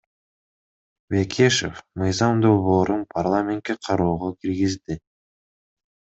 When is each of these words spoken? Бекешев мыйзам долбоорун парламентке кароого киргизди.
Бекешев 1.09 1.75
мыйзам 2.01 2.33
долбоорун 2.45 3.01
парламентке 3.17 3.73
кароого 3.89 4.27
киргизди. 4.39 4.97